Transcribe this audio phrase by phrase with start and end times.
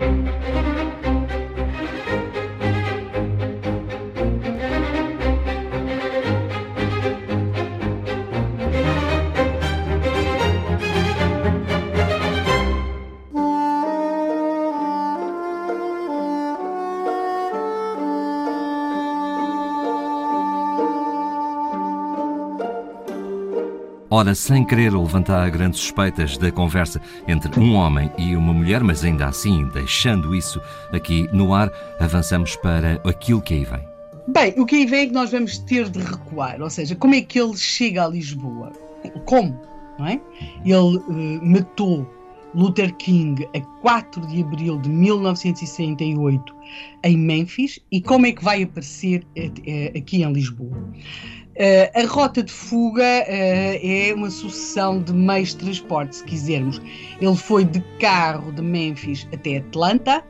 [0.00, 0.49] Thank you.
[24.12, 29.04] Ora, sem querer levantar grandes suspeitas da conversa entre um homem e uma mulher, mas
[29.04, 30.60] ainda assim, deixando isso
[30.92, 31.70] aqui no ar,
[32.00, 33.80] avançamos para aquilo que aí vem.
[34.26, 37.14] Bem, o que aí vem é que nós vamos ter de recuar, ou seja, como
[37.14, 38.72] é que ele chega a Lisboa?
[39.26, 39.56] Como?
[39.96, 40.20] Não é?
[40.64, 42.04] Ele uh, matou
[42.52, 46.56] Luther King a 4 de abril de 1968
[47.04, 49.24] em Memphis e como é que vai aparecer
[49.96, 50.76] aqui em Lisboa?
[51.56, 56.80] Uh, a rota de fuga uh, é uma sucessão de meios de transporte, se quisermos.
[57.20, 60.24] Ele foi de carro de Memphis até Atlanta,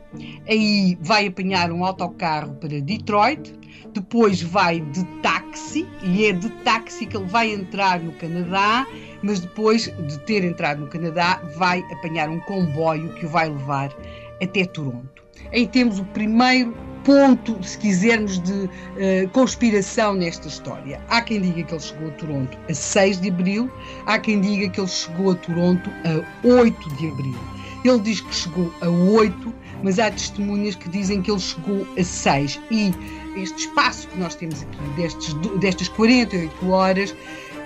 [0.49, 3.53] aí vai apanhar um autocarro para Detroit,
[3.93, 8.85] depois vai de táxi, e é de táxi que ele vai entrar no Canadá,
[9.21, 13.95] mas depois de ter entrado no Canadá, vai apanhar um comboio que o vai levar
[14.41, 15.23] até Toronto.
[15.53, 21.01] Aí temos o primeiro ponto, se quisermos, de uh, conspiração nesta história.
[21.09, 23.71] Há quem diga que ele chegou a Toronto a 6 de abril,
[24.05, 27.39] há quem diga que ele chegou a Toronto a 8 de abril.
[27.83, 32.03] Ele diz que chegou a 8, mas há testemunhas que dizem que ele chegou a
[32.03, 32.59] 6.
[32.69, 32.93] E
[33.35, 37.15] este espaço que nós temos aqui, destes, destas 48 horas,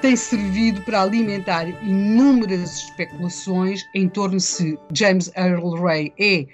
[0.01, 6.45] tem servido para alimentar inúmeras especulações em torno se James Earl Ray é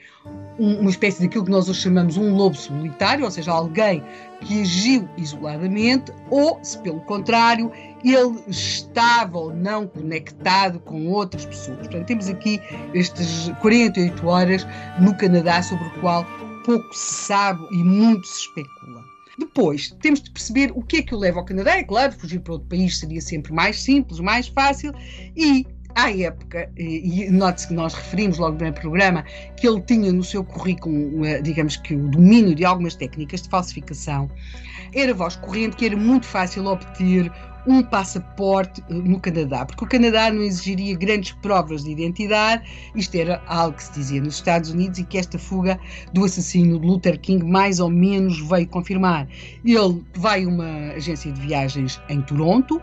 [0.60, 4.04] uma espécie daquilo que nós hoje chamamos um lobo solitário, ou seja, alguém
[4.42, 7.72] que agiu isoladamente, ou se pelo contrário
[8.04, 11.80] ele estava ou não conectado com outras pessoas.
[11.80, 12.60] Portanto, temos aqui
[12.94, 14.68] estas 48 horas
[15.00, 16.26] no Canadá sobre o qual
[16.66, 18.91] pouco se sabe e muito se especula.
[19.38, 21.78] Depois, temos de perceber o que é que o leva ao Canadá.
[21.78, 24.94] É claro, fugir para outro país seria sempre mais simples, mais fácil
[25.36, 25.66] e
[25.96, 29.24] à época, e note-se que nós referimos logo no programa,
[29.58, 33.50] que ele tinha no seu currículo, eh, digamos que o domínio de algumas técnicas de
[33.50, 34.30] falsificação,
[34.94, 37.32] era voz corrente que era muito fácil obter
[37.68, 42.64] um passaporte eh, no Canadá, porque o Canadá não exigiria grandes provas de identidade,
[42.96, 45.80] isto era algo que se dizia nos Estados Unidos e que esta fuga
[46.14, 49.28] do assassino de Luther King mais ou menos veio confirmar.
[49.64, 52.82] Ele vai a uma agência de viagens em Toronto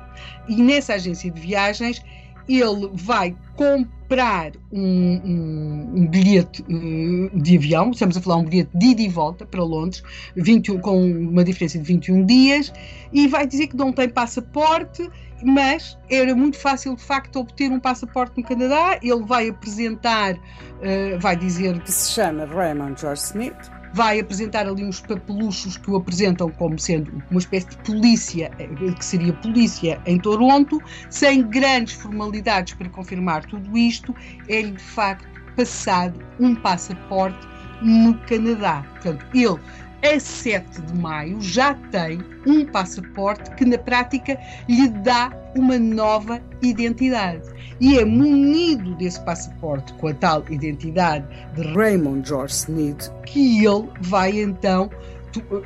[0.48, 2.02] e nessa agência de viagens
[2.48, 8.70] ele vai comprar um, um, um bilhete uh, de avião, estamos a falar um bilhete
[8.74, 10.02] de ida e volta para Londres,
[10.36, 12.72] 21, com uma diferença de 21 dias,
[13.12, 15.08] e vai dizer que não tem passaporte,
[15.42, 18.98] mas era muito fácil de facto obter um passaporte no Canadá.
[19.02, 24.84] Ele vai apresentar, uh, vai dizer que se chama Raymond George Smith vai apresentar ali
[24.84, 30.00] uns papeluchos que o apresentam como sendo uma espécie de polícia, eh, que seria polícia
[30.06, 34.14] em Toronto, sem grandes formalidades para confirmar tudo isto,
[34.48, 35.26] é-lhe de facto
[35.56, 37.46] passado um passaporte
[37.82, 38.84] no Canadá.
[38.92, 39.58] Portanto, ele
[40.02, 44.38] a 7 de maio já tem um passaporte que na prática
[44.68, 47.42] lhe dá uma nova identidade.
[47.80, 53.88] E é munido desse passaporte com a tal identidade de Raymond George Smith que ele
[54.02, 54.90] vai então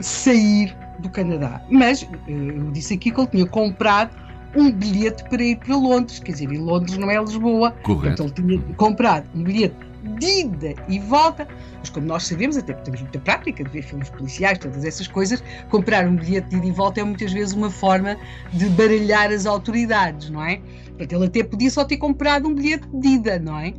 [0.01, 1.63] sair do Canadá.
[1.71, 4.11] Mas eh, eu disse aqui que ele tinha comprado
[4.55, 7.71] um bilhete para ir para Londres, quer dizer, e Londres não é Lisboa.
[7.83, 8.25] Correto.
[8.25, 9.75] Então ele tinha comprado um bilhete
[10.19, 11.47] de ida e volta.
[11.79, 15.07] Mas como nós sabemos, até porque temos muita prática de ver filmes policiais, todas essas
[15.07, 18.17] coisas, comprar um bilhete de ida e volta é muitas vezes uma forma
[18.53, 20.61] de baralhar as autoridades, não é?
[20.89, 23.73] Portanto, ele até podia só ter comprado um bilhete de ida, não é?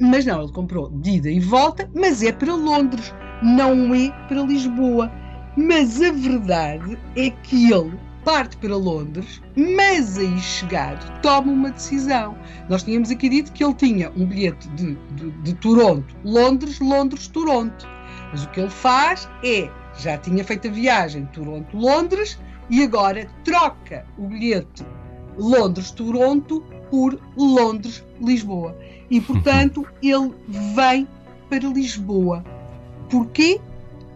[0.00, 4.42] Mas não, ele comprou de ida e volta, mas é para Londres, não é para
[4.42, 5.10] Lisboa.
[5.56, 12.36] Mas a verdade é que ele parte para Londres, mas aí chegar toma uma decisão.
[12.68, 17.28] Nós tínhamos aqui dito que ele tinha um bilhete de, de, de Toronto, Londres, Londres,
[17.28, 17.86] Toronto.
[18.32, 22.38] Mas o que ele faz é, já tinha feito a viagem Toronto, Londres,
[22.70, 24.84] e agora troca o bilhete
[25.36, 28.76] Londres-Toronto por Londres-Lisboa.
[29.10, 30.34] E, portanto, ele
[30.74, 31.06] vem
[31.50, 32.42] para Lisboa.
[33.10, 33.60] Porquê?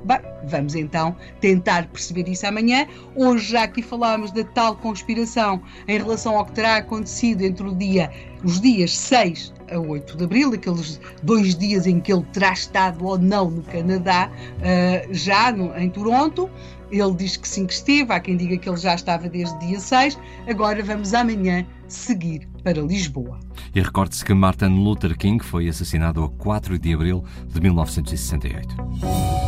[0.04, 2.86] Bem, vamos então tentar perceber isso amanhã.
[3.16, 7.74] Hoje já aqui falámos da tal conspiração em relação ao que terá acontecido entre o
[7.74, 8.10] dia,
[8.44, 13.04] os dias 6 a 8 de abril, aqueles dois dias em que ele terá estado
[13.04, 16.48] ou não no Canadá, uh, já no, em Toronto.
[16.90, 19.78] Ele diz que sim que esteve, há quem diga que ele já estava desde dia
[19.78, 20.18] 6.
[20.48, 23.38] Agora vamos amanhã seguir para Lisboa.
[23.74, 29.47] E recorde-se que Martin Luther King foi assassinado a 4 de abril de 1968.